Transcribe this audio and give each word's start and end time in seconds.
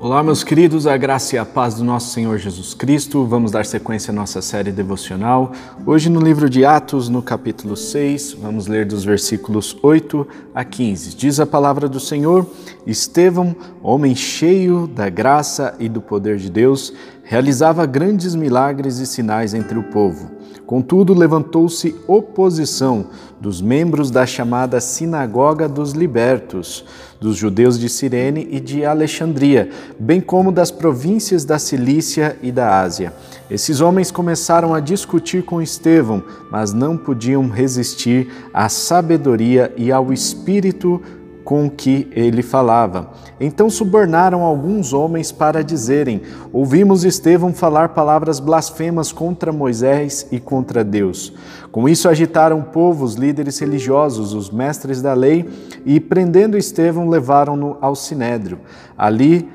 Olá, 0.00 0.24
meus 0.24 0.42
queridos, 0.42 0.88
a 0.88 0.96
graça 0.96 1.36
e 1.36 1.38
a 1.38 1.44
paz 1.44 1.76
do 1.76 1.84
nosso 1.84 2.12
Senhor 2.12 2.36
Jesus 2.36 2.74
Cristo. 2.74 3.24
Vamos 3.24 3.52
dar 3.52 3.64
sequência 3.64 4.10
à 4.10 4.14
nossa 4.14 4.42
série 4.42 4.72
devocional. 4.72 5.52
Hoje, 5.86 6.10
no 6.10 6.20
livro 6.20 6.50
de 6.50 6.64
Atos, 6.64 7.08
no 7.08 7.22
capítulo 7.22 7.76
6, 7.76 8.32
vamos 8.34 8.66
ler 8.66 8.84
dos 8.84 9.04
versículos 9.04 9.76
8 9.80 10.26
a 10.52 10.64
15. 10.64 11.14
Diz 11.14 11.38
a 11.38 11.46
palavra 11.46 11.88
do 11.88 12.00
Senhor: 12.00 12.44
Estevão, 12.84 13.54
homem 13.82 14.16
cheio 14.16 14.88
da 14.88 15.08
graça 15.08 15.74
e 15.78 15.88
do 15.88 16.02
poder 16.02 16.38
de 16.38 16.50
Deus, 16.50 16.92
realizava 17.22 17.86
grandes 17.86 18.34
milagres 18.34 18.98
e 18.98 19.06
sinais 19.06 19.54
entre 19.54 19.78
o 19.78 19.84
povo. 19.84 20.28
Contudo, 20.66 21.12
levantou-se 21.12 21.94
oposição 22.06 23.06
dos 23.40 23.60
membros 23.60 24.10
da 24.10 24.24
chamada 24.24 24.80
Sinagoga 24.80 25.68
dos 25.68 25.92
Libertos, 25.92 26.84
dos 27.20 27.36
judeus 27.36 27.78
de 27.78 27.88
Cirene 27.88 28.48
e 28.50 28.58
de 28.60 28.84
Alexandria, 28.84 29.68
bem 29.98 30.20
como 30.20 30.50
das 30.50 30.70
províncias 30.70 31.44
da 31.44 31.58
Cilícia 31.58 32.38
e 32.42 32.50
da 32.50 32.80
Ásia. 32.80 33.12
Esses 33.50 33.80
homens 33.80 34.10
começaram 34.10 34.74
a 34.74 34.80
discutir 34.80 35.44
com 35.44 35.60
Estevão, 35.60 36.22
mas 36.50 36.72
não 36.72 36.96
podiam 36.96 37.48
resistir 37.48 38.28
à 38.52 38.68
sabedoria 38.68 39.72
e 39.76 39.92
ao 39.92 40.12
espírito 40.12 41.00
com 41.44 41.68
que 41.68 42.08
ele 42.12 42.42
falava. 42.42 43.10
Então 43.38 43.68
subornaram 43.68 44.42
alguns 44.42 44.92
homens 44.92 45.30
para 45.30 45.62
dizerem: 45.62 46.22
Ouvimos 46.52 47.04
Estevão 47.04 47.52
falar 47.52 47.90
palavras 47.90 48.40
blasfemas 48.40 49.12
contra 49.12 49.52
Moisés 49.52 50.26
e 50.32 50.40
contra 50.40 50.82
Deus. 50.82 51.32
Com 51.70 51.88
isso 51.88 52.08
agitaram 52.08 52.60
o 52.60 52.64
povo, 52.64 53.04
os 53.04 53.14
líderes 53.14 53.58
religiosos, 53.58 54.32
os 54.32 54.50
mestres 54.50 55.02
da 55.02 55.12
lei, 55.12 55.48
e 55.84 56.00
prendendo 56.00 56.56
Estevão 56.56 57.08
levaram-no 57.08 57.76
ao 57.80 57.94
sinédrio. 57.94 58.60
Ali 58.96 59.48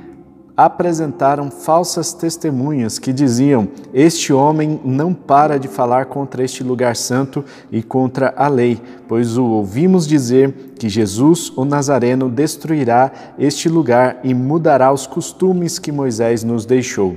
apresentaram 0.65 1.49
falsas 1.49 2.11
testemunhas 2.11 2.99
que 2.99 3.13
diziam: 3.13 3.69
Este 3.93 4.33
homem 4.33 4.77
não 4.83 5.13
para 5.13 5.57
de 5.57 5.69
falar 5.69 6.07
contra 6.07 6.43
este 6.43 6.65
lugar 6.65 6.97
santo 6.97 7.45
e 7.71 7.81
contra 7.81 8.33
a 8.35 8.49
lei, 8.49 8.81
pois 9.07 9.37
o 9.37 9.45
ouvimos 9.45 10.05
dizer 10.05 10.73
que 10.77 10.89
Jesus, 10.89 11.49
o 11.55 11.63
Nazareno, 11.63 12.29
destruirá 12.29 13.09
este 13.39 13.69
lugar 13.69 14.19
e 14.21 14.33
mudará 14.33 14.91
os 14.91 15.07
costumes 15.07 15.79
que 15.79 15.93
Moisés 15.93 16.43
nos 16.43 16.65
deixou. 16.65 17.15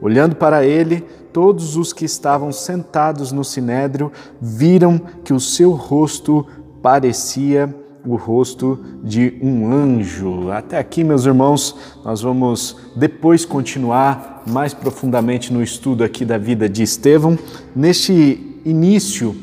Olhando 0.00 0.36
para 0.36 0.64
ele, 0.64 1.04
todos 1.32 1.76
os 1.76 1.92
que 1.92 2.04
estavam 2.04 2.52
sentados 2.52 3.32
no 3.32 3.42
sinédrio 3.42 4.12
viram 4.40 5.00
que 5.24 5.32
o 5.32 5.40
seu 5.40 5.72
rosto 5.72 6.46
parecia 6.80 7.74
o 8.06 8.16
rosto 8.16 8.78
de 9.02 9.34
um 9.42 9.72
anjo. 9.72 10.50
Até 10.50 10.78
aqui, 10.78 11.02
meus 11.02 11.24
irmãos, 11.24 11.76
nós 12.04 12.20
vamos 12.20 12.76
depois 12.94 13.44
continuar 13.44 14.42
mais 14.46 14.74
profundamente 14.74 15.52
no 15.52 15.62
estudo 15.62 16.04
aqui 16.04 16.24
da 16.24 16.36
vida 16.36 16.68
de 16.68 16.82
Estevão. 16.82 17.38
Neste 17.74 18.60
início 18.64 19.34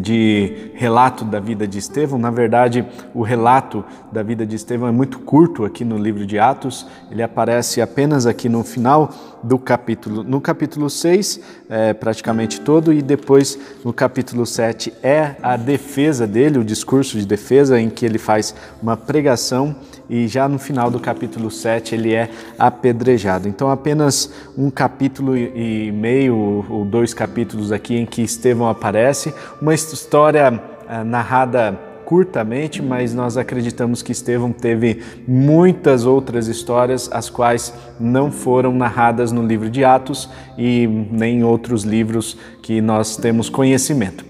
de 0.00 0.72
relato 0.74 1.24
da 1.24 1.38
vida 1.38 1.66
de 1.66 1.78
Estevão. 1.78 2.18
Na 2.18 2.30
verdade, 2.30 2.84
o 3.14 3.22
relato 3.22 3.84
da 4.10 4.22
vida 4.22 4.44
de 4.44 4.56
Estevão 4.56 4.88
é 4.88 4.92
muito 4.92 5.20
curto 5.20 5.64
aqui 5.64 5.84
no 5.84 5.96
livro 5.96 6.26
de 6.26 6.38
Atos. 6.38 6.86
Ele 7.10 7.22
aparece 7.22 7.80
apenas 7.80 8.26
aqui 8.26 8.48
no 8.48 8.64
final 8.64 9.10
do 9.42 9.58
capítulo, 9.58 10.24
no 10.24 10.40
capítulo 10.40 10.90
6, 10.90 11.40
é, 11.68 11.92
praticamente 11.92 12.60
todo, 12.60 12.92
e 12.92 13.00
depois 13.00 13.58
no 13.84 13.92
capítulo 13.92 14.44
7 14.44 14.92
é 15.02 15.36
a 15.42 15.56
defesa 15.56 16.26
dele, 16.26 16.58
o 16.58 16.64
discurso 16.64 17.18
de 17.18 17.26
defesa, 17.26 17.80
em 17.80 17.88
que 17.88 18.04
ele 18.04 18.18
faz 18.18 18.54
uma 18.82 18.96
pregação, 18.96 19.76
e 20.08 20.26
já 20.26 20.48
no 20.48 20.58
final 20.58 20.90
do 20.90 20.98
capítulo 20.98 21.50
7 21.50 21.94
ele 21.94 22.14
é 22.14 22.30
apedrejado. 22.58 23.48
Então, 23.48 23.70
apenas 23.70 24.32
um 24.56 24.70
capítulo 24.70 25.36
e 25.36 25.92
meio, 25.92 26.64
ou 26.68 26.84
dois 26.84 27.12
capítulos 27.12 27.72
aqui 27.72 27.96
em 27.96 28.06
que 28.06 28.22
Estevão 28.22 28.68
aparece, 28.68 29.34
uma 29.60 29.74
história 29.74 30.52
uh, 30.52 31.04
narrada 31.04 31.78
curtamente, 32.08 32.80
mas 32.80 33.12
nós 33.12 33.36
acreditamos 33.36 34.00
que 34.00 34.12
Estevão 34.12 34.50
teve 34.50 35.02
muitas 35.26 36.06
outras 36.06 36.48
histórias, 36.48 37.10
as 37.12 37.28
quais 37.28 37.74
não 38.00 38.32
foram 38.32 38.72
narradas 38.72 39.30
no 39.30 39.46
livro 39.46 39.68
de 39.68 39.84
Atos 39.84 40.26
e 40.56 40.86
nem 40.86 41.40
em 41.40 41.44
outros 41.44 41.82
livros 41.82 42.38
que 42.62 42.80
nós 42.80 43.18
temos 43.18 43.50
conhecimento. 43.50 44.24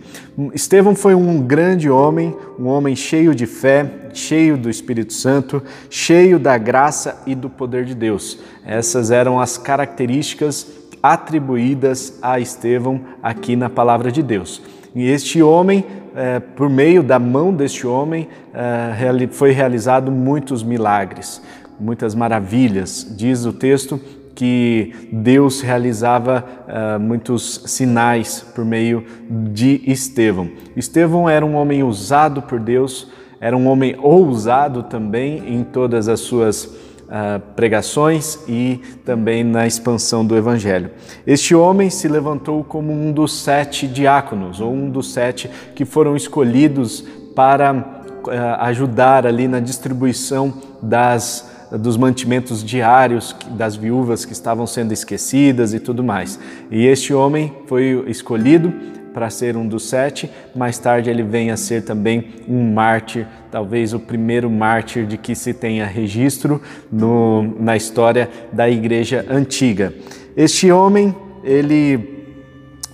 Estevão 0.54 0.94
foi 0.94 1.16
um 1.16 1.42
grande 1.42 1.90
homem, 1.90 2.32
um 2.56 2.66
homem 2.68 2.94
cheio 2.94 3.34
de 3.34 3.44
fé, 3.44 3.90
cheio 4.14 4.56
do 4.56 4.70
Espírito 4.70 5.12
Santo, 5.12 5.60
cheio 5.90 6.38
da 6.38 6.56
graça 6.56 7.20
e 7.26 7.34
do 7.34 7.50
poder 7.50 7.84
de 7.84 7.92
Deus. 7.92 8.38
Essas 8.64 9.10
eram 9.10 9.40
as 9.40 9.58
características 9.58 10.64
atribuídas 11.02 12.20
a 12.22 12.38
Estevão 12.38 13.00
aqui 13.20 13.56
na 13.56 13.68
palavra 13.68 14.12
de 14.12 14.22
Deus. 14.22 14.62
E 14.94 15.08
este 15.08 15.42
homem, 15.42 15.84
é, 16.14 16.38
por 16.38 16.70
meio 16.70 17.02
da 17.02 17.18
mão 17.18 17.52
deste 17.52 17.84
homem, 17.84 18.28
é, 18.54 19.28
foi 19.32 19.50
realizado 19.50 20.12
muitos 20.12 20.62
milagres, 20.62 21.42
muitas 21.80 22.14
maravilhas. 22.14 23.04
Diz 23.16 23.44
o 23.44 23.52
texto 23.52 24.00
que 24.38 24.94
Deus 25.10 25.60
realizava 25.60 26.44
uh, 26.68 27.00
muitos 27.00 27.64
sinais 27.66 28.40
por 28.54 28.64
meio 28.64 29.04
de 29.28 29.82
Estevão. 29.84 30.48
Estevão 30.76 31.28
era 31.28 31.44
um 31.44 31.56
homem 31.56 31.82
usado 31.82 32.42
por 32.42 32.60
Deus, 32.60 33.08
era 33.40 33.56
um 33.56 33.66
homem 33.66 33.96
ousado 34.00 34.84
também 34.84 35.42
em 35.52 35.64
todas 35.64 36.06
as 36.06 36.20
suas 36.20 36.66
uh, 36.66 37.40
pregações 37.56 38.38
e 38.46 38.80
também 39.04 39.42
na 39.42 39.66
expansão 39.66 40.24
do 40.24 40.36
Evangelho. 40.36 40.92
Este 41.26 41.52
homem 41.52 41.90
se 41.90 42.06
levantou 42.06 42.62
como 42.62 42.92
um 42.92 43.10
dos 43.10 43.42
sete 43.42 43.88
diáconos, 43.88 44.60
ou 44.60 44.72
um 44.72 44.88
dos 44.88 45.12
sete 45.12 45.50
que 45.74 45.84
foram 45.84 46.14
escolhidos 46.14 47.04
para 47.34 47.74
uh, 47.74 48.30
ajudar 48.60 49.26
ali 49.26 49.48
na 49.48 49.58
distribuição 49.58 50.54
das 50.80 51.57
dos 51.72 51.96
mantimentos 51.96 52.64
diários 52.64 53.34
das 53.50 53.76
viúvas 53.76 54.24
que 54.24 54.32
estavam 54.32 54.66
sendo 54.66 54.92
esquecidas 54.92 55.74
e 55.74 55.80
tudo 55.80 56.02
mais. 56.02 56.38
E 56.70 56.86
este 56.86 57.12
homem 57.12 57.52
foi 57.66 58.04
escolhido 58.08 58.72
para 59.12 59.30
ser 59.30 59.56
um 59.56 59.66
dos 59.66 59.88
sete. 59.88 60.30
Mais 60.54 60.78
tarde 60.78 61.10
ele 61.10 61.22
vem 61.22 61.50
a 61.50 61.56
ser 61.56 61.82
também 61.82 62.28
um 62.48 62.72
mártir, 62.72 63.26
talvez 63.50 63.92
o 63.92 63.98
primeiro 63.98 64.48
mártir 64.48 65.06
de 65.06 65.18
que 65.18 65.34
se 65.34 65.52
tenha 65.52 65.86
registro 65.86 66.60
no, 66.90 67.42
na 67.58 67.76
história 67.76 68.30
da 68.52 68.68
igreja 68.68 69.26
antiga. 69.28 69.92
Este 70.36 70.70
homem, 70.70 71.14
ele 71.42 72.16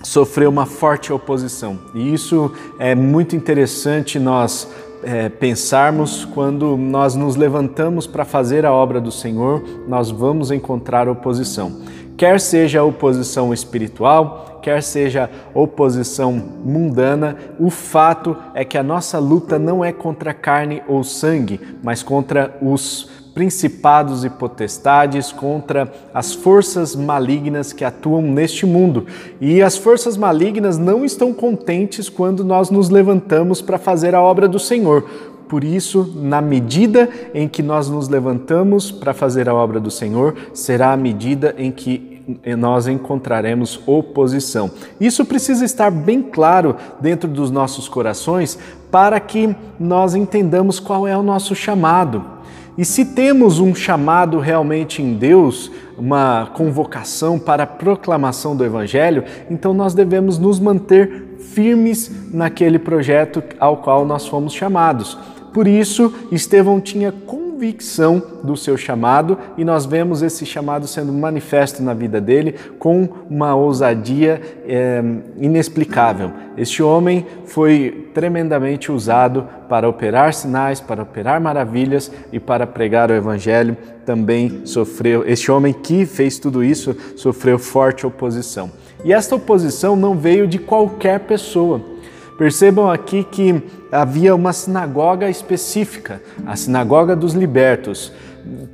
sofreu 0.01 0.49
uma 0.49 0.65
forte 0.65 1.11
oposição 1.11 1.79
e 1.95 2.13
isso 2.13 2.51
é 2.77 2.93
muito 2.93 3.35
interessante 3.35 4.19
nós 4.19 4.67
é, 5.05 5.29
pensarmos 5.29 6.25
quando 6.25 6.75
nós 6.75 7.15
nos 7.15 7.35
levantamos 7.35 8.07
para 8.07 8.25
fazer 8.25 8.65
a 8.65 8.73
obra 8.73 8.99
do 8.99 9.11
Senhor, 9.11 9.63
nós 9.87 10.09
vamos 10.09 10.51
encontrar 10.51 11.07
oposição. 11.07 11.81
Quer 12.17 12.39
seja 12.39 12.83
oposição 12.83 13.53
espiritual, 13.53 14.59
quer 14.61 14.81
seja 14.81 15.29
oposição 15.53 16.31
mundana, 16.33 17.37
o 17.59 17.69
fato 17.69 18.35
é 18.53 18.65
que 18.65 18.77
a 18.77 18.83
nossa 18.83 19.19
luta 19.19 19.59
não 19.59 19.85
é 19.85 19.91
contra 19.91 20.33
carne 20.33 20.81
ou 20.87 21.03
sangue, 21.03 21.59
mas 21.83 22.01
contra 22.01 22.57
os 22.61 23.24
principados 23.35 24.23
e 24.23 24.29
potestades, 24.29 25.33
contra 25.33 25.91
as 26.13 26.33
forças 26.33 26.95
malignas 26.95 27.73
que 27.73 27.83
atuam 27.83 28.21
neste 28.21 28.65
mundo. 28.65 29.05
E 29.41 29.61
as 29.61 29.75
forças 29.75 30.15
malignas 30.15 30.77
não 30.77 31.03
estão 31.03 31.33
contentes 31.33 32.07
quando 32.07 32.45
nós 32.45 32.69
nos 32.71 32.89
levantamos 32.89 33.61
para 33.61 33.77
fazer 33.77 34.15
a 34.15 34.21
obra 34.21 34.47
do 34.47 34.57
Senhor. 34.57 35.03
Por 35.49 35.65
isso, 35.65 36.13
na 36.15 36.41
medida 36.41 37.09
em 37.33 37.47
que 37.47 37.61
nós 37.61 37.89
nos 37.89 38.07
levantamos 38.07 38.89
para 38.89 39.13
fazer 39.13 39.49
a 39.49 39.53
obra 39.53 39.81
do 39.81 39.91
Senhor, 39.91 40.33
será 40.53 40.93
a 40.93 40.97
medida 40.97 41.53
em 41.57 41.71
que 41.71 42.15
nós 42.57 42.87
encontraremos 42.87 43.79
oposição. 43.85 44.71
Isso 44.99 45.25
precisa 45.25 45.63
estar 45.63 45.91
bem 45.91 46.23
claro 46.23 46.75
dentro 46.99 47.29
dos 47.29 47.51
nossos 47.51 47.87
corações 47.87 48.57
para 48.89 49.19
que 49.19 49.55
nós 49.79 50.15
entendamos 50.15 50.79
qual 50.79 51.07
é 51.07 51.15
o 51.15 51.21
nosso 51.21 51.53
chamado. 51.53 52.34
E 52.77 52.83
se 52.83 53.05
temos 53.05 53.59
um 53.59 53.73
chamado 53.73 54.37
realmente 54.39 55.01
em 55.01 55.13
Deus, 55.13 55.71
uma 55.97 56.51
convocação 56.53 57.39
para 57.39 57.63
a 57.63 57.67
proclamação 57.67 58.55
do 58.55 58.65
Evangelho, 58.65 59.23
então 59.49 59.73
nós 59.73 59.93
devemos 59.93 60.37
nos 60.37 60.59
manter 60.59 61.37
firmes 61.39 62.11
naquele 62.33 62.77
projeto 62.77 63.41
ao 63.59 63.77
qual 63.77 64.05
nós 64.05 64.27
fomos 64.27 64.53
chamados. 64.53 65.17
Por 65.53 65.67
isso, 65.67 66.13
Estevão 66.33 66.81
tinha 66.81 67.13
convicção 67.55 68.21
do 68.43 68.57
seu 68.57 68.75
chamado 68.75 69.37
e 69.57 69.63
nós 69.63 69.85
vemos 69.85 70.21
esse 70.21 70.45
chamado 70.45 70.85
sendo 70.87 71.13
manifesto 71.13 71.81
na 71.81 71.93
vida 71.93 72.19
dele 72.19 72.53
com 72.77 73.07
uma 73.29 73.55
ousadia 73.55 74.41
é, 74.67 75.01
inexplicável. 75.37 76.31
Este 76.57 76.83
homem 76.83 77.25
foi 77.45 78.09
tremendamente 78.13 78.91
usado 78.91 79.47
para 79.69 79.87
operar 79.87 80.33
sinais, 80.33 80.81
para 80.81 81.03
operar 81.03 81.39
maravilhas 81.39 82.11
e 82.29 82.41
para 82.41 82.67
pregar 82.67 83.09
o 83.09 83.13
evangelho. 83.13 83.77
Também 84.05 84.65
sofreu, 84.65 85.23
este 85.25 85.49
homem 85.49 85.71
que 85.71 86.05
fez 86.05 86.37
tudo 86.37 86.61
isso 86.61 86.93
sofreu 87.15 87.57
forte 87.57 88.05
oposição. 88.05 88.69
E 89.05 89.13
esta 89.13 89.35
oposição 89.35 89.95
não 89.95 90.17
veio 90.17 90.45
de 90.45 90.59
qualquer 90.59 91.21
pessoa. 91.21 91.94
Percebam 92.37 92.91
aqui 92.91 93.23
que 93.23 93.63
havia 93.89 94.35
uma 94.35 94.51
sinagoga 94.51 95.29
específica, 95.29 96.21
a 96.45 96.55
Sinagoga 96.55 97.15
dos 97.15 97.33
Libertos. 97.33 98.11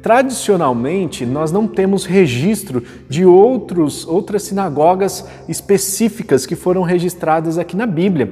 Tradicionalmente, 0.02 1.26
nós 1.28 1.52
não 1.52 1.68
temos 1.68 2.06
registro 2.06 2.84
de 3.08 3.24
outros, 3.24 4.06
outras 4.08 4.44
sinagogas 4.44 5.26
específicas 5.48 6.46
que 6.46 6.56
foram 6.56 6.82
registradas 6.82 7.60
aqui 7.60 7.78
na 7.78 7.86
Bíblia. 7.86 8.32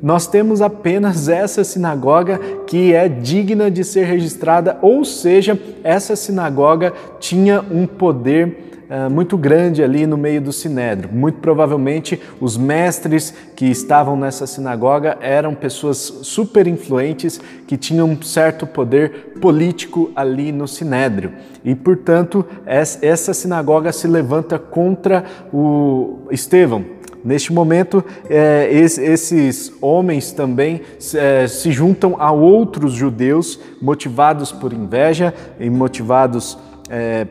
Nós 0.00 0.28
temos 0.28 0.62
apenas 0.62 1.28
essa 1.28 1.64
sinagoga 1.64 2.38
que 2.66 2.94
é 2.94 3.08
digna 3.08 3.68
de 3.68 3.82
ser 3.82 4.04
registrada, 4.04 4.78
ou 4.80 5.04
seja, 5.04 5.60
essa 5.82 6.14
sinagoga 6.14 6.92
tinha 7.18 7.64
um 7.68 7.84
poder 7.84 8.67
eh, 8.90 9.08
muito 9.08 9.36
grande 9.36 9.82
ali 9.82 10.06
no 10.06 10.16
meio 10.16 10.40
do 10.40 10.52
sinédrio. 10.52 11.10
Muito 11.12 11.38
provavelmente 11.40 12.20
os 12.40 12.56
mestres 12.56 13.32
que 13.54 13.66
estavam 13.66 14.16
nessa 14.16 14.46
sinagoga 14.46 15.18
eram 15.20 15.54
pessoas 15.54 15.98
super 16.22 16.66
influentes 16.66 17.40
que 17.66 17.76
tinham 17.76 18.08
um 18.08 18.22
certo 18.22 18.66
poder 18.66 19.34
político 19.40 20.10
ali 20.16 20.52
no 20.52 20.66
sinédrio. 20.66 21.32
E, 21.64 21.74
portanto, 21.74 22.44
essa 22.66 23.34
sinagoga 23.34 23.92
se 23.92 24.06
levanta 24.06 24.58
contra 24.58 25.24
o 25.52 26.20
Estevão, 26.30 26.98
Neste 27.24 27.52
momento, 27.52 28.04
é, 28.30 28.68
esses 28.70 29.72
homens 29.82 30.30
também 30.30 30.82
é, 31.14 31.48
se 31.48 31.72
juntam 31.72 32.16
a 32.18 32.30
outros 32.30 32.92
judeus 32.92 33.58
motivados 33.82 34.52
por 34.52 34.72
inveja 34.72 35.34
e 35.58 35.68
motivados 35.68 36.56
é, 36.88 37.26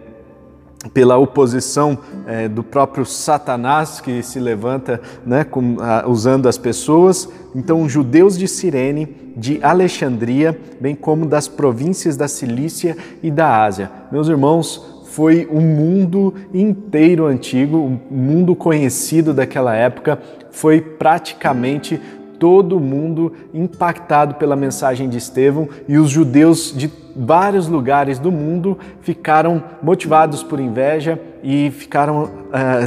pela 0.88 1.18
oposição 1.18 1.98
é, 2.25 2.48
do 2.48 2.63
próprio 2.63 3.06
Satanás 3.06 4.00
que 4.00 4.22
se 4.24 4.39
levanta 4.39 5.01
né, 5.25 5.44
com, 5.44 5.78
a, 5.80 6.07
usando 6.07 6.48
as 6.48 6.57
pessoas. 6.57 7.30
Então, 7.56 7.88
judeus 7.88 8.38
de 8.38 8.48
Cirene, 8.48 9.34
de 9.36 9.60
Alexandria, 9.63 10.60
bem 10.80 10.95
como 10.95 11.25
das 11.25 11.48
províncias 11.48 12.18
da 12.18 12.28
Cilícia 12.28 12.95
e 13.22 13.31
da 13.31 13.63
Ásia. 13.63 13.92
Meus 14.12 14.28
irmãos, 14.28 15.04
foi 15.18 15.48
o 15.50 15.57
um 15.57 15.62
mundo 15.62 16.34
inteiro 16.54 17.25
antigo, 17.25 17.78
o 17.78 17.86
um 17.88 18.00
mundo 18.12 18.56
conhecido 18.56 19.34
daquela 19.34 19.75
época, 19.75 20.19
foi 20.51 20.80
praticamente 20.80 22.00
todo 22.39 22.80
mundo 22.80 23.34
impactado 23.54 24.36
pela 24.36 24.56
mensagem 24.56 25.10
de 25.10 25.18
Estevão 25.18 25.68
e 25.88 25.98
os 25.98 26.10
judeus 26.10 26.74
de 26.75 26.92
vários 27.16 27.68
lugares 27.68 28.19
do 28.19 28.31
mundo 28.31 28.78
ficaram 29.01 29.63
motivados 29.81 30.44
por 30.44 30.60
inveja 30.60 31.19
e 31.44 31.72
ficaram 31.72 32.24
uh, 32.24 32.30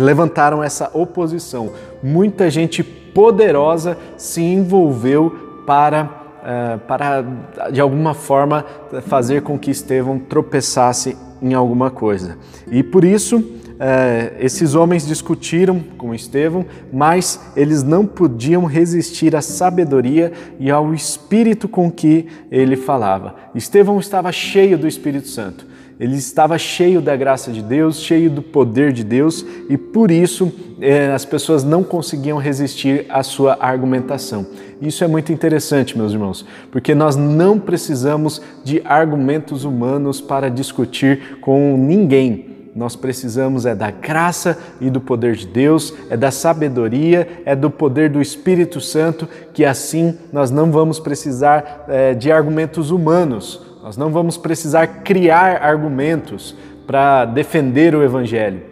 levantaram 0.01 0.63
essa 0.63 0.91
oposição. 0.95 1.71
Muita 2.03 2.49
gente 2.51 2.83
poderosa 2.83 3.99
se 4.17 4.41
envolveu 4.41 5.63
para 5.67 6.05
uh, 6.41 6.79
para 6.87 7.25
de 7.73 7.81
alguma 7.81 8.15
forma 8.15 8.65
fazer 9.03 9.43
com 9.43 9.59
que 9.59 9.71
Estevão 9.71 10.19
tropeçasse 10.19 11.17
em 11.43 11.55
alguma 11.55 11.91
coisa. 11.91 12.37
E 12.71 12.83
por 12.83 13.05
isso 13.05 13.43
é, 13.83 14.35
esses 14.39 14.75
homens 14.75 15.07
discutiram 15.07 15.81
com 15.97 16.15
Estevão, 16.15 16.67
mas 16.93 17.41
eles 17.57 17.83
não 17.83 18.05
podiam 18.05 18.67
resistir 18.67 19.35
à 19.35 19.41
sabedoria 19.41 20.33
e 20.59 20.71
ao 20.71 20.93
espírito 20.93 21.67
com 21.67 21.91
que 21.91 22.27
ele 22.51 22.77
falava. 22.77 23.37
Estevão 23.55 23.99
estava 23.99 24.31
cheio 24.31 24.77
do 24.77 24.87
Espírito 24.87 25.29
Santo. 25.29 25.67
Ele 25.99 26.17
estava 26.17 26.59
cheio 26.59 27.01
da 27.01 27.17
graça 27.17 27.51
de 27.51 27.63
Deus, 27.63 28.01
cheio 28.01 28.31
do 28.31 28.43
poder 28.43 28.93
de 28.93 29.03
Deus, 29.03 29.45
e 29.69 29.79
por 29.79 30.11
isso 30.11 30.53
é, 30.81 31.13
as 31.13 31.25
pessoas 31.25 31.65
não 31.65 31.83
conseguiam 31.83 32.37
resistir 32.37 33.07
à 33.09 33.23
sua 33.23 33.57
argumentação. 33.61 34.47
Isso 34.81 35.05
é 35.05 35.07
muito 35.07 35.33
interessante, 35.33 35.97
meus 35.97 36.13
irmãos, 36.13 36.45
porque 36.71 36.95
nós 36.95 37.17
não 37.17 37.59
precisamos 37.59 38.43
de 38.63 38.81
argumentos 38.85 39.65
humanos 39.65 40.21
para 40.21 40.51
discutir 40.51 41.39
com 41.41 41.77
ninguém 41.79 42.50
nós 42.75 42.95
precisamos 42.95 43.67
é 43.67 43.75
da 43.75 43.91
graça 43.91 44.57
e 44.81 44.91
do 44.91 45.01
poder 45.01 45.35
de 45.35 45.47
Deus, 45.47 45.93
é 46.09 46.17
da 46.17 46.31
sabedoria, 46.31 47.43
é 47.45 47.57
do 47.57 47.71
poder 47.71 48.11
do 48.11 48.21
Espírito 48.21 48.81
Santo, 48.81 49.29
que 49.53 49.65
assim 49.65 50.17
nós 50.33 50.51
não 50.51 50.71
vamos 50.71 51.01
precisar 51.01 51.85
é, 51.89 52.15
de 52.15 52.31
argumentos 52.31 52.91
humanos, 52.91 53.61
nós 53.83 53.97
não 53.97 54.11
vamos 54.11 54.37
precisar 54.37 54.87
criar 54.87 55.63
argumentos 55.63 56.55
para 56.87 57.25
defender 57.25 57.95
o 57.95 58.03
Evangelho. 58.03 58.63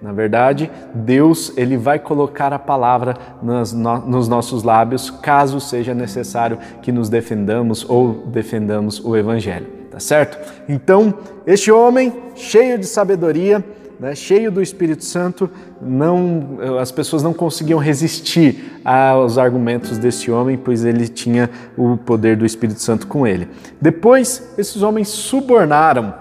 Na 0.00 0.12
verdade, 0.12 0.70
Deus 0.92 1.52
ele 1.56 1.76
vai 1.76 1.98
colocar 1.98 2.52
a 2.52 2.58
palavra 2.58 3.16
nos, 3.40 3.72
nos 3.72 4.28
nossos 4.28 4.62
lábios, 4.64 5.10
caso 5.10 5.60
seja 5.60 5.94
necessário 5.94 6.58
que 6.80 6.90
nos 6.90 7.08
defendamos 7.08 7.88
ou 7.88 8.26
defendamos 8.26 8.98
o 9.04 9.16
Evangelho 9.16 9.81
tá 9.92 10.00
certo? 10.00 10.38
Então, 10.68 11.12
este 11.46 11.70
homem, 11.70 12.12
cheio 12.34 12.78
de 12.78 12.86
sabedoria, 12.86 13.62
né, 14.00 14.14
cheio 14.14 14.50
do 14.50 14.62
Espírito 14.62 15.04
Santo, 15.04 15.48
não, 15.80 16.58
as 16.80 16.90
pessoas 16.90 17.22
não 17.22 17.34
conseguiam 17.34 17.78
resistir 17.78 18.80
aos 18.84 19.36
argumentos 19.36 19.98
desse 19.98 20.30
homem, 20.30 20.56
pois 20.56 20.84
ele 20.84 21.06
tinha 21.06 21.50
o 21.76 21.96
poder 21.98 22.36
do 22.36 22.46
Espírito 22.46 22.80
Santo 22.80 23.06
com 23.06 23.26
ele. 23.26 23.48
Depois, 23.80 24.54
esses 24.56 24.82
homens 24.82 25.08
subornaram 25.08 26.14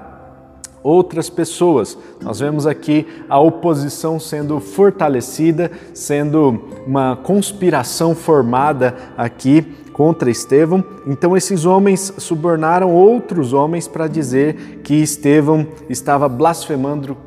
outras 0.84 1.30
pessoas. 1.30 1.98
Nós 2.22 2.40
vemos 2.40 2.68
aqui 2.68 3.08
a 3.30 3.40
oposição 3.40 4.20
sendo 4.20 4.60
fortalecida, 4.60 5.72
sendo 5.94 6.64
uma 6.86 7.16
conspiração 7.16 8.14
formada 8.14 8.96
aqui 9.18 9.76
contra 9.94 10.30
Estevão. 10.30 10.84
Então 11.06 11.36
esses 11.36 11.66
homens 11.66 12.14
subornaram 12.18 12.92
outros 12.94 13.54
homens 13.54 13.88
para 13.88 14.08
dizer 14.08 14.80
que 14.84 14.96
Estevão 14.96 15.68
estava 15.90 16.28
blasfemando, 16.28 17.18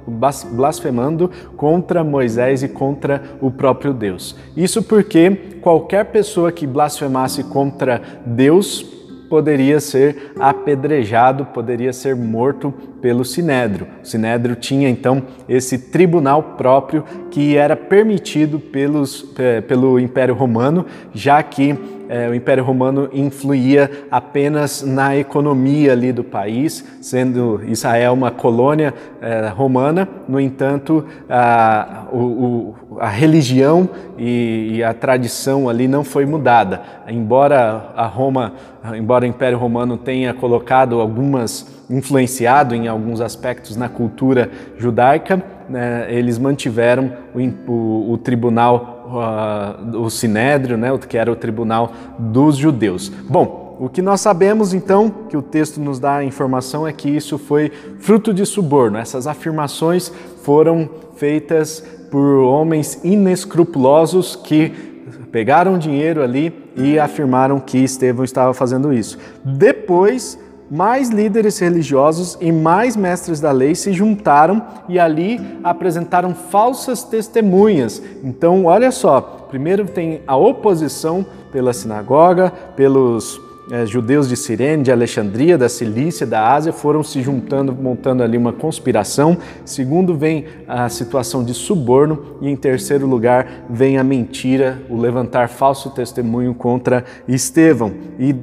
blasfemando 0.52 1.31
contra 1.56 2.05
Moisés 2.05 2.62
e 2.62 2.69
contra 2.69 3.22
o 3.40 3.50
próprio 3.50 3.93
Deus. 3.93 4.37
Isso 4.56 4.82
porque 4.82 5.58
qualquer 5.61 6.06
pessoa 6.06 6.52
que 6.52 6.66
blasfemasse 6.66 7.44
contra 7.44 8.00
Deus 8.26 8.94
poderia 9.28 9.81
ser 9.81 10.32
apedrejado, 10.38 11.46
poderia 11.46 11.93
ser 11.93 12.15
morto 12.15 12.72
pelo 13.00 13.24
Sinédrio. 13.24 13.86
O 14.03 14.06
Sinédrio 14.06 14.55
tinha 14.55 14.88
então 14.88 15.22
esse 15.48 15.91
tribunal 15.91 16.55
próprio 16.56 17.05
que 17.31 17.56
era 17.56 17.74
permitido 17.74 18.60
pelos, 18.60 19.22
pelo 19.67 19.98
Império 19.98 20.34
Romano, 20.34 20.86
já 21.12 21.43
que 21.43 21.77
é, 22.08 22.29
o 22.29 22.34
Império 22.34 22.65
Romano 22.65 23.08
influía 23.13 23.91
apenas 24.11 24.82
na 24.82 25.17
economia 25.17 25.93
ali 25.93 26.13
do 26.13 26.23
país, 26.23 26.84
sendo 27.01 27.61
Israel 27.67 28.13
uma 28.13 28.31
colônia 28.31 28.94
é, 29.20 29.49
romana. 29.49 30.08
No 30.29 30.39
entanto, 30.41 31.05
a, 31.29 32.06
o, 32.13 32.75
a 32.99 33.08
religião 33.08 33.89
e, 34.19 34.77
e, 34.77 34.84
a 34.84 34.93
tradição 34.93 35.69
ali 35.69 35.89
não 35.89 36.05
foi 36.05 36.27
mudada. 36.27 36.82
Embora 37.08 37.93
a 37.96 38.06
Roma, 38.06 38.53
embora 38.96 39.25
o 39.25 39.29
Império 39.29 39.58
Romano 39.58 39.96
tenha 39.96 40.32
colocado 40.34 41.01
algumas 41.01 41.75
influenciado 41.89 42.75
em 42.75 42.89
alguns 42.89 43.20
aspectos 43.20 43.77
na 43.77 43.89
cultura 43.89 44.51
judaica, 44.79 45.43
né, 45.69 46.06
eles 46.08 46.39
mantiveram 46.39 47.13
o, 47.34 47.70
o, 47.70 48.13
o 48.13 48.19
tribunal 48.19 48.94
o 49.06 50.08
Sinédrio, 50.11 50.77
né, 50.77 50.96
que 50.99 51.17
era 51.17 51.31
o 51.31 51.37
tribunal 51.37 51.93
dos 52.19 52.56
judeus. 52.56 53.11
Bom, 53.29 53.77
o 53.79 53.89
que 53.89 54.01
nós 54.01 54.20
sabemos 54.20 54.73
então, 54.73 55.11
que 55.29 55.37
o 55.37 55.43
texto 55.43 55.81
nos 55.81 55.99
dá 55.99 56.17
a 56.17 56.25
informação, 56.25 56.87
é 56.87 56.93
que 56.93 57.08
isso 57.08 57.39
foi 57.39 57.70
fruto 57.99 58.32
de 58.32 58.46
suborno. 58.46 58.99
Essas 58.99 59.27
afirmações 59.27 60.13
foram 60.43 60.89
feitas 61.17 61.84
por 62.11 62.44
homens 62.44 63.01
inescrupulosos 63.03 64.37
que 64.37 64.70
pegaram 65.32 65.77
dinheiro 65.77 66.23
ali 66.23 66.55
e 66.77 66.99
afirmaram 66.99 67.58
que 67.58 67.79
Estevão 67.79 68.25
estava 68.25 68.55
fazendo 68.55 68.93
isso. 68.93 69.19
Depois, 69.44 70.39
mais 70.74 71.08
líderes 71.08 71.60
religiosos 71.60 72.36
e 72.40 72.50
mais 72.50 72.96
mestres 72.96 73.40
da 73.40 73.52
lei 73.52 73.76
se 73.76 73.93
juntaram 73.93 74.60
e 74.88 74.98
ali 74.98 75.40
apresentaram 75.62 76.34
falsas 76.34 77.04
testemunhas. 77.04 78.02
Então, 78.24 78.64
olha 78.64 78.90
só, 78.90 79.20
primeiro 79.20 79.84
tem 79.84 80.22
a 80.26 80.36
oposição 80.36 81.24
pela 81.52 81.72
sinagoga, 81.72 82.52
pelos 82.74 83.40
eh, 83.70 83.86
judeus 83.86 84.28
de 84.28 84.36
Cirene, 84.36 84.82
de 84.82 84.90
Alexandria, 84.90 85.56
da 85.56 85.69
Cilícia, 85.69 86.26
da 86.26 86.52
Ásia, 86.52 86.72
foram 86.72 87.04
se 87.04 87.22
juntando, 87.22 87.72
montando 87.72 88.24
ali 88.24 88.36
uma 88.36 88.52
conspiração. 88.52 89.38
Segundo, 89.64 90.16
vem 90.16 90.46
a 90.66 90.88
situação 90.88 91.44
de 91.44 91.54
suborno. 91.54 92.36
E 92.43 92.50
em 92.50 92.56
terceiro 92.56 93.06
lugar, 93.06 93.64
vem 93.70 93.96
a 93.96 94.02
mentira, 94.02 94.82
o 94.90 94.96
levantar 94.96 95.48
falso 95.48 95.90
testemunho 95.90 96.52
contra 96.52 97.04
Estevão. 97.28 97.93
E 98.19 98.34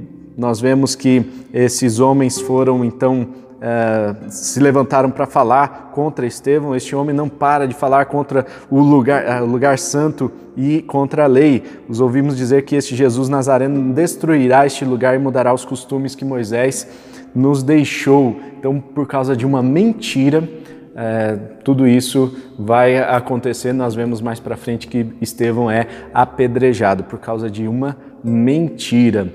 nós 0.41 0.59
vemos 0.59 0.95
que 0.95 1.23
esses 1.53 1.99
homens 1.99 2.41
foram 2.41 2.83
então 2.83 3.27
Uh, 3.61 4.25
se 4.27 4.59
levantaram 4.59 5.11
para 5.11 5.27
falar 5.27 5.91
contra 5.93 6.25
Estevão. 6.25 6.75
Este 6.75 6.95
homem 6.95 7.15
não 7.15 7.29
para 7.29 7.67
de 7.67 7.75
falar 7.75 8.05
contra 8.05 8.43
o 8.71 8.79
lugar, 8.79 9.43
uh, 9.43 9.45
lugar 9.45 9.77
santo 9.77 10.31
e 10.57 10.81
contra 10.81 11.25
a 11.25 11.27
lei. 11.27 11.61
Os 11.87 12.01
ouvimos 12.01 12.35
dizer 12.35 12.63
que 12.63 12.75
este 12.75 12.95
Jesus 12.95 13.29
Nazareno 13.29 13.93
destruirá 13.93 14.65
este 14.65 14.83
lugar 14.83 15.13
e 15.13 15.19
mudará 15.19 15.53
os 15.53 15.63
costumes 15.63 16.15
que 16.15 16.25
Moisés 16.25 16.87
nos 17.35 17.61
deixou. 17.61 18.35
Então, 18.57 18.79
por 18.79 19.05
causa 19.05 19.35
de 19.35 19.45
uma 19.45 19.61
mentira, 19.61 20.41
uh, 20.41 21.39
tudo 21.63 21.87
isso 21.87 22.35
vai 22.57 22.97
acontecer. 22.97 23.73
Nós 23.73 23.93
vemos 23.93 24.21
mais 24.21 24.39
para 24.39 24.57
frente 24.57 24.87
que 24.87 25.05
Estevão 25.21 25.69
é 25.69 25.85
apedrejado 26.11 27.03
por 27.03 27.19
causa 27.19 27.47
de 27.47 27.67
uma 27.67 27.95
mentira. 28.23 29.31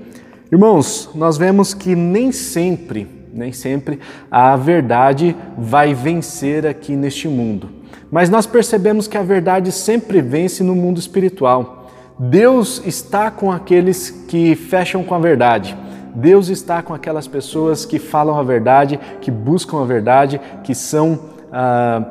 Irmãos, 0.51 1.09
nós 1.13 1.37
vemos 1.37 1.73
que 1.73 1.95
nem 1.95 2.31
sempre 2.31 3.17
nem 3.37 3.53
sempre 3.53 3.99
a 4.31 4.55
verdade 4.55 5.35
vai 5.57 5.93
vencer 5.93 6.65
aqui 6.65 6.95
neste 6.95 7.27
mundo. 7.27 7.69
Mas 8.09 8.29
nós 8.29 8.45
percebemos 8.45 9.07
que 9.07 9.17
a 9.17 9.23
verdade 9.23 9.71
sempre 9.71 10.21
vence 10.21 10.63
no 10.63 10.75
mundo 10.75 10.97
espiritual. 10.97 11.91
Deus 12.17 12.81
está 12.85 13.29
com 13.29 13.51
aqueles 13.51 14.09
que 14.09 14.55
fecham 14.55 15.03
com 15.03 15.13
a 15.13 15.19
verdade. 15.19 15.77
Deus 16.15 16.47
está 16.47 16.81
com 16.81 16.93
aquelas 16.93 17.27
pessoas 17.27 17.85
que 17.85 17.99
falam 17.99 18.39
a 18.39 18.43
verdade, 18.43 18.99
que 19.21 19.29
buscam 19.29 19.81
a 19.81 19.85
verdade, 19.85 20.41
que 20.63 20.73
são 20.73 21.19
ah, 21.51 22.03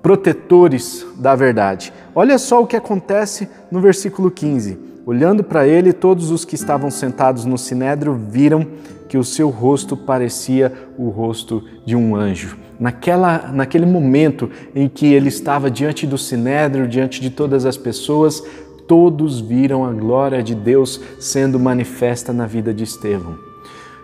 protetores 0.00 1.04
da 1.16 1.34
verdade. 1.34 1.92
Olha 2.14 2.38
só 2.38 2.62
o 2.62 2.66
que 2.66 2.76
acontece 2.76 3.48
no 3.72 3.80
versículo 3.80 4.30
15. 4.30 4.93
Olhando 5.06 5.44
para 5.44 5.68
ele, 5.68 5.92
todos 5.92 6.30
os 6.30 6.44
que 6.44 6.54
estavam 6.54 6.90
sentados 6.90 7.44
no 7.44 7.58
sinédrio 7.58 8.14
viram 8.14 8.66
que 9.06 9.18
o 9.18 9.24
seu 9.24 9.50
rosto 9.50 9.96
parecia 9.96 10.72
o 10.96 11.10
rosto 11.10 11.62
de 11.84 11.94
um 11.94 12.16
anjo. 12.16 12.56
Naquela, 12.80 13.50
naquele 13.52 13.84
momento 13.84 14.50
em 14.74 14.88
que 14.88 15.12
ele 15.12 15.28
estava 15.28 15.70
diante 15.70 16.06
do 16.06 16.16
sinédrio, 16.16 16.88
diante 16.88 17.20
de 17.20 17.28
todas 17.28 17.66
as 17.66 17.76
pessoas, 17.76 18.42
todos 18.88 19.40
viram 19.40 19.84
a 19.84 19.92
glória 19.92 20.42
de 20.42 20.54
Deus 20.54 21.00
sendo 21.20 21.60
manifesta 21.60 22.32
na 22.32 22.46
vida 22.46 22.72
de 22.72 22.84
Estevão. 22.84 23.36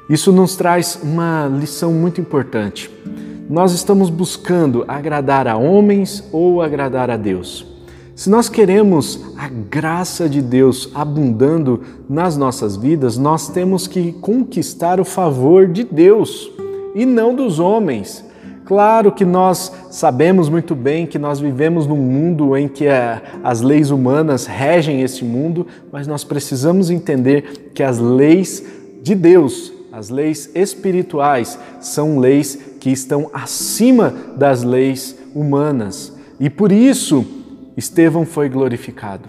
Isso 0.08 0.30
nos 0.32 0.54
traz 0.54 0.98
uma 1.02 1.46
lição 1.46 1.92
muito 1.92 2.20
importante. 2.20 2.90
Nós 3.48 3.72
estamos 3.72 4.10
buscando 4.10 4.84
agradar 4.86 5.48
a 5.48 5.56
homens 5.56 6.22
ou 6.30 6.60
agradar 6.60 7.10
a 7.10 7.16
Deus? 7.16 7.69
Se 8.20 8.28
nós 8.28 8.50
queremos 8.50 9.18
a 9.34 9.48
graça 9.48 10.28
de 10.28 10.42
Deus 10.42 10.90
abundando 10.94 11.80
nas 12.06 12.36
nossas 12.36 12.76
vidas, 12.76 13.16
nós 13.16 13.48
temos 13.48 13.86
que 13.86 14.12
conquistar 14.12 15.00
o 15.00 15.06
favor 15.06 15.66
de 15.66 15.84
Deus 15.84 16.52
e 16.94 17.06
não 17.06 17.34
dos 17.34 17.58
homens. 17.58 18.22
Claro 18.66 19.10
que 19.10 19.24
nós 19.24 19.72
sabemos 19.90 20.50
muito 20.50 20.74
bem 20.74 21.06
que 21.06 21.18
nós 21.18 21.40
vivemos 21.40 21.86
num 21.86 21.96
mundo 21.96 22.54
em 22.54 22.68
que 22.68 22.84
as 23.42 23.62
leis 23.62 23.90
humanas 23.90 24.44
regem 24.44 25.00
esse 25.00 25.24
mundo, 25.24 25.66
mas 25.90 26.06
nós 26.06 26.22
precisamos 26.22 26.90
entender 26.90 27.70
que 27.74 27.82
as 27.82 27.98
leis 27.98 28.62
de 29.02 29.14
Deus, 29.14 29.72
as 29.90 30.10
leis 30.10 30.50
espirituais, 30.54 31.58
são 31.80 32.18
leis 32.18 32.58
que 32.80 32.90
estão 32.90 33.30
acima 33.32 34.12
das 34.36 34.62
leis 34.62 35.16
humanas. 35.34 36.12
E 36.38 36.50
por 36.50 36.70
isso, 36.70 37.39
Estevão 37.80 38.26
foi 38.26 38.46
glorificado. 38.50 39.26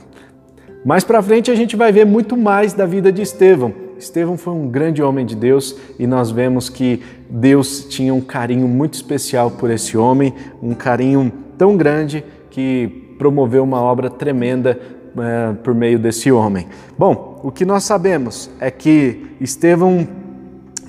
Mais 0.83 1.05
para 1.05 1.23
frente 1.23 1.49
a 1.49 1.55
gente 1.55 1.77
vai 1.77 1.89
ver 1.89 2.05
muito 2.05 2.35
mais 2.35 2.73
da 2.73 2.85
vida 2.85 3.09
de 3.09 3.21
Estevão. 3.21 3.73
Estevão 3.97 4.37
foi 4.37 4.51
um 4.51 4.67
grande 4.67 5.01
homem 5.01 5.25
de 5.25 5.37
Deus 5.37 5.77
e 5.97 6.05
nós 6.05 6.31
vemos 6.31 6.67
que 6.67 7.01
Deus 7.29 7.85
tinha 7.85 8.13
um 8.13 8.19
carinho 8.19 8.67
muito 8.67 8.95
especial 8.95 9.51
por 9.51 9.69
esse 9.71 9.97
homem, 9.97 10.33
um 10.61 10.73
carinho 10.73 11.31
tão 11.57 11.77
grande 11.77 12.25
que 12.49 13.15
promoveu 13.17 13.63
uma 13.63 13.81
obra 13.81 14.09
tremenda 14.09 14.77
é, 15.17 15.53
por 15.63 15.73
meio 15.73 15.97
desse 15.97 16.29
homem. 16.29 16.67
Bom, 16.97 17.39
o 17.45 17.51
que 17.51 17.63
nós 17.63 17.85
sabemos 17.85 18.49
é 18.59 18.69
que 18.69 19.27
Estevão 19.39 20.05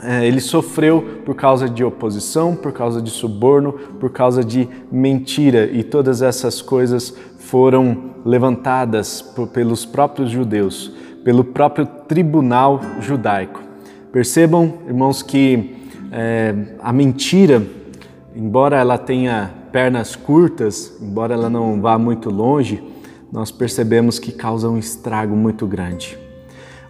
é, 0.02 0.26
ele 0.26 0.40
sofreu 0.40 1.20
por 1.24 1.36
causa 1.36 1.68
de 1.68 1.84
oposição, 1.84 2.56
por 2.56 2.72
causa 2.72 3.00
de 3.00 3.08
suborno, 3.08 3.72
por 4.00 4.10
causa 4.10 4.42
de 4.42 4.68
mentira 4.90 5.66
e 5.72 5.84
todas 5.84 6.22
essas 6.22 6.60
coisas 6.60 7.14
foram 7.52 8.14
levantadas 8.24 9.20
por, 9.20 9.46
pelos 9.46 9.84
próprios 9.84 10.30
judeus, 10.30 10.90
pelo 11.22 11.44
próprio 11.44 11.84
tribunal 11.84 12.80
judaico. 12.98 13.60
Percebam, 14.10 14.78
irmãos, 14.86 15.22
que 15.22 15.76
é, 16.10 16.54
a 16.80 16.94
mentira, 16.94 17.62
embora 18.34 18.78
ela 18.78 18.96
tenha 18.96 19.52
pernas 19.70 20.16
curtas, 20.16 20.96
embora 20.98 21.34
ela 21.34 21.50
não 21.50 21.78
vá 21.78 21.98
muito 21.98 22.30
longe, 22.30 22.82
nós 23.30 23.50
percebemos 23.50 24.18
que 24.18 24.32
causa 24.32 24.70
um 24.70 24.78
estrago 24.78 25.36
muito 25.36 25.66
grande. 25.66 26.16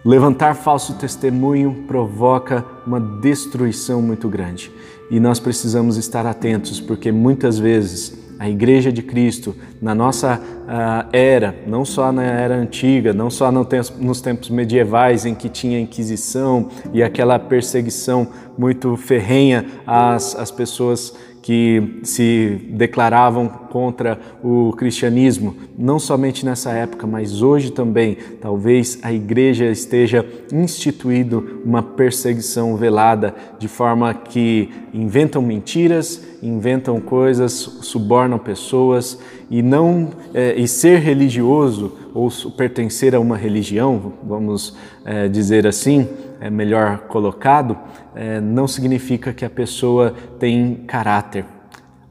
Levantar 0.05 0.55
falso 0.55 0.93
testemunho 0.93 1.83
provoca 1.85 2.63
uma 2.87 3.01
destruição 3.01 4.01
muito 4.01 4.29
grande 4.29 4.71
e 5.11 5.19
nós 5.19 5.41
precisamos 5.41 5.97
estar 5.97 6.25
atentos, 6.25 6.79
porque 6.79 7.11
muitas 7.11 7.59
vezes 7.59 8.17
a 8.43 8.49
Igreja 8.49 8.91
de 8.91 9.01
Cristo, 9.01 9.55
na 9.81 9.95
nossa 9.95 10.35
uh, 10.35 11.09
era, 11.13 11.55
não 11.65 11.85
só 11.85 12.11
na 12.11 12.23
era 12.23 12.53
antiga, 12.53 13.13
não 13.13 13.29
só 13.29 13.49
no 13.49 13.63
tempos, 13.63 13.93
nos 13.97 14.19
tempos 14.19 14.49
medievais 14.49 15.25
em 15.25 15.33
que 15.33 15.47
tinha 15.47 15.79
Inquisição 15.79 16.67
e 16.91 17.01
aquela 17.01 17.39
perseguição 17.39 18.27
muito 18.57 18.95
ferrenha 18.95 19.65
às, 19.85 20.35
às 20.35 20.51
pessoas 20.51 21.13
que 21.43 21.99
se 22.03 22.57
declaravam 22.69 23.49
contra 23.49 24.17
o 24.41 24.71
cristianismo, 24.77 25.53
não 25.77 25.99
somente 25.99 26.45
nessa 26.45 26.71
época, 26.71 27.05
mas 27.05 27.41
hoje 27.41 27.69
também, 27.69 28.17
talvez 28.39 28.97
a 29.03 29.11
igreja 29.11 29.65
esteja 29.65 30.25
instituindo 30.53 31.59
uma 31.65 31.83
perseguição 31.83 32.77
velada, 32.77 33.35
de 33.59 33.67
forma 33.67 34.13
que 34.13 34.69
inventam 34.93 35.41
mentiras, 35.41 36.23
inventam 36.41 37.01
coisas, 37.01 37.51
subornam 37.51 38.39
pessoas 38.39 39.19
e 39.51 39.61
não 39.61 40.11
é, 40.33 40.55
e 40.55 40.65
ser 40.65 40.99
religioso 40.99 41.91
ou 42.13 42.31
pertencer 42.55 43.13
a 43.13 43.19
uma 43.19 43.35
religião, 43.35 44.13
vamos 44.23 44.77
é, 45.03 45.27
dizer 45.27 45.67
assim, 45.67 46.07
é 46.43 46.49
melhor 46.49 47.07
colocado, 47.07 47.77
é, 48.13 48.41
não 48.41 48.67
significa 48.67 49.31
que 49.31 49.45
a 49.45 49.49
pessoa 49.49 50.13
tem 50.37 50.75
caráter. 50.85 51.45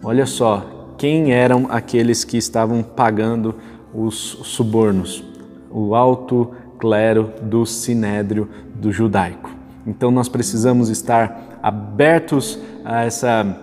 Olha 0.02 0.24
só, 0.24 0.94
quem 0.96 1.34
eram 1.34 1.66
aqueles 1.68 2.24
que 2.24 2.38
estavam 2.38 2.82
pagando 2.82 3.56
os 3.92 4.16
subornos? 4.16 5.22
O 5.70 5.94
alto 5.94 6.50
clero 6.78 7.30
do 7.42 7.66
sinédrio 7.66 8.48
do 8.74 8.90
judaico. 8.90 9.50
Então 9.86 10.10
nós 10.10 10.30
precisamos 10.30 10.88
estar 10.88 11.58
abertos 11.62 12.58
a 12.86 13.04
essa, 13.04 13.54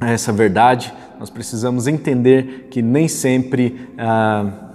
a 0.00 0.10
essa 0.10 0.32
verdade, 0.32 0.90
nós 1.18 1.28
precisamos 1.28 1.86
entender 1.86 2.68
que 2.70 2.80
nem 2.80 3.08
sempre. 3.08 3.90
Ah, 3.98 4.69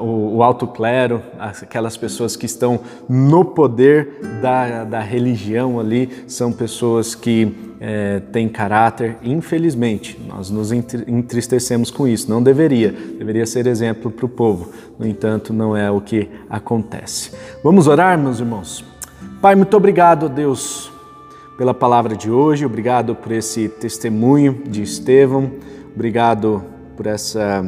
o, 0.00 0.36
o 0.36 0.42
alto 0.42 0.66
clero, 0.66 1.22
aquelas 1.38 1.96
pessoas 1.96 2.36
que 2.36 2.46
estão 2.46 2.80
no 3.08 3.44
poder 3.44 4.20
da, 4.40 4.84
da 4.84 5.00
religião 5.00 5.78
ali, 5.78 6.24
são 6.26 6.52
pessoas 6.52 7.14
que 7.14 7.70
é, 7.80 8.20
têm 8.32 8.48
caráter. 8.48 9.16
Infelizmente, 9.22 10.20
nós 10.28 10.50
nos 10.50 10.70
entristecemos 10.70 11.90
com 11.90 12.06
isso. 12.06 12.30
Não 12.30 12.42
deveria, 12.42 12.92
deveria 13.18 13.46
ser 13.46 13.66
exemplo 13.66 14.10
para 14.10 14.26
o 14.26 14.28
povo. 14.28 14.70
No 14.98 15.06
entanto, 15.06 15.52
não 15.52 15.76
é 15.76 15.90
o 15.90 16.00
que 16.00 16.28
acontece. 16.48 17.32
Vamos 17.64 17.86
orar, 17.86 18.18
meus 18.18 18.38
irmãos? 18.38 18.84
Pai, 19.40 19.54
muito 19.54 19.74
obrigado, 19.74 20.28
Deus, 20.28 20.92
pela 21.56 21.72
palavra 21.72 22.14
de 22.14 22.30
hoje, 22.30 22.66
obrigado 22.66 23.14
por 23.14 23.32
esse 23.32 23.70
testemunho 23.70 24.62
de 24.68 24.82
Estevão, 24.82 25.50
obrigado 25.94 26.62
por 26.94 27.06
essa 27.06 27.64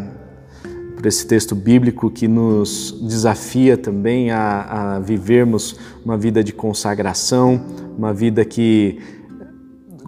por 1.03 1.09
esse 1.09 1.27
texto 1.27 1.57
bíblico 1.57 2.09
que 2.09 2.29
nos 2.29 2.97
desafia 3.03 3.77
também 3.77 4.31
a, 4.31 4.95
a 4.95 5.01
vivermos 5.01 5.75
uma 6.05 6.17
vida 6.17 6.45
de 6.45 6.53
consagração, 6.53 7.61
uma 7.99 8.15
vida 8.15 8.45
que 8.45 9.01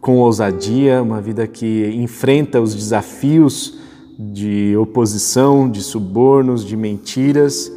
com 0.01 0.19
ousadia, 0.19 1.03
uma 1.03 1.21
vida 1.21 1.49
que 1.49 1.91
enfrenta 1.97 2.61
os 2.61 2.77
desafios 2.77 3.77
de 4.17 4.77
oposição, 4.77 5.69
de 5.69 5.83
subornos, 5.83 6.65
de 6.65 6.77
mentiras 6.77 7.73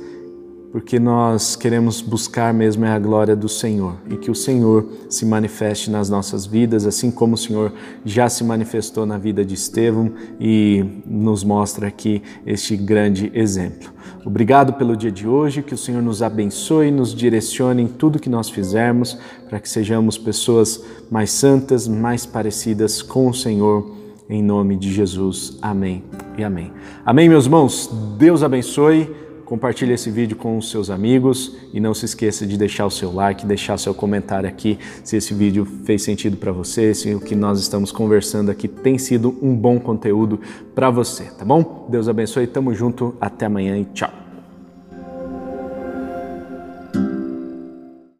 porque 0.72 1.00
nós 1.00 1.56
queremos 1.56 2.02
buscar 2.02 2.54
mesmo 2.54 2.84
é 2.86 2.90
a 2.90 3.00
glória 3.00 3.36
do 3.36 3.48
Senhor 3.48 3.96
e 4.10 4.18
que 4.18 4.30
o 4.30 4.36
Senhor 4.36 4.86
se 5.10 5.26
manifeste 5.26 5.90
nas 5.90 6.10
nossas 6.10 6.46
vidas, 6.46 6.86
assim 6.86 7.10
como 7.10 7.36
o 7.36 7.38
Senhor 7.38 7.72
já 8.04 8.28
se 8.28 8.44
manifestou 8.44 9.06
na 9.06 9.18
vida 9.18 9.46
de 9.46 9.54
Estevão 9.54 10.12
e 10.40 10.86
nos 11.06 11.44
mostra 11.44 11.88
aqui 11.88 12.22
este 12.46 12.76
grande 12.76 13.32
exemplo. 13.34 13.90
Obrigado 14.26 14.74
pelo 14.74 14.98
dia 14.98 15.12
de 15.12 15.26
hoje, 15.26 15.64
que 15.64 15.74
o 15.74 15.78
Senhor 15.78 16.02
nos 16.02 16.22
abençoe, 16.22 16.92
nos 16.92 17.16
direcione 17.16 17.84
em 17.84 17.88
tudo 17.88 18.20
que 18.20 18.30
nós 18.30 18.50
fizermos, 18.50 19.18
para 19.50 19.60
que 19.60 19.70
sejamos 19.70 20.18
pessoas 20.18 20.84
mais 21.10 21.32
santas, 21.32 21.88
mais 21.88 22.26
parecidas 22.26 23.02
com 23.02 23.30
o 23.30 23.34
Senhor, 23.34 23.96
em 24.30 24.44
nome 24.44 24.76
de 24.76 24.92
Jesus. 24.92 25.58
Amém 25.62 26.04
e 26.38 26.44
amém. 26.44 26.74
Amém, 27.06 27.30
meus 27.30 27.46
irmãos. 27.46 27.90
Deus 28.18 28.44
abençoe. 28.44 29.26
Compartilhe 29.48 29.94
esse 29.94 30.12
vídeo 30.12 30.36
com 30.36 30.58
os 30.58 30.70
seus 30.70 30.89
amigos 30.89 31.56
e 31.74 31.80
não 31.80 31.94
se 31.94 32.04
esqueça 32.04 32.46
de 32.46 32.58
deixar 32.58 32.86
o 32.86 32.92
seu 32.92 33.13
like, 33.13 33.46
deixar 33.46 33.77
seu 33.77 33.94
comentário 33.94 34.48
aqui 34.48 34.77
se 35.06 35.16
esse 35.16 35.34
vídeo 35.34 35.66
fez 35.86 36.04
sentido 36.04 36.36
para 36.36 36.51
você, 36.51 36.94
se 36.94 37.16
o 37.16 37.22
que 37.22 37.34
nós 37.34 37.58
estamos 37.58 37.89
conversando 37.89 38.51
aqui 38.51 38.68
tem 38.68 38.98
sido 38.98 39.34
um 39.42 39.56
bom 39.56 39.80
conteúdo 39.80 40.42
para 40.75 40.89
você, 40.89 41.24
tá 41.32 41.46
bom? 41.46 41.88
Deus 41.89 42.10
abençoe, 42.10 42.46
tamo 42.46 42.74
junto, 42.74 43.16
até 43.22 43.46
amanhã 43.46 43.77
e 43.77 43.86
tchau. 43.86 44.26